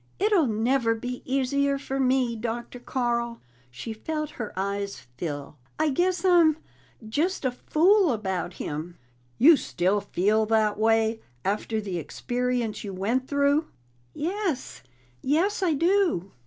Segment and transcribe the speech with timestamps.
[0.17, 2.79] "It'll never be easier for me, Dr.
[2.79, 5.57] Carl." She felt her eyes fill.
[5.77, 6.57] "I guess I'm
[7.07, 8.97] just a fool about him."
[9.37, 13.67] "You still feel that way, after the experience you went through?"
[14.15, 14.81] "Yes.
[15.21, 16.31] Yes, I do."